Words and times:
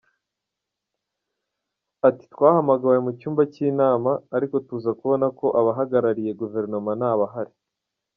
Ati 2.07 2.23
“Twahamagawe 2.33 2.97
mu 3.05 3.11
cyumba 3.19 3.41
cy’inama, 3.53 4.11
ariko 4.35 4.55
tuza 4.67 4.91
kubona 4.99 5.25
ko 5.39 5.45
abahagarariye 5.59 6.31
guverinoma 6.41 6.91
nta 6.99 7.13
bahari. 7.21 7.53